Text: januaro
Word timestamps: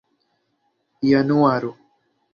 januaro 1.09 1.71